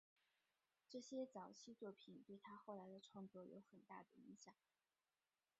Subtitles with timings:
[0.89, 4.55] 这些早期作品对他后来的创作有很大影响。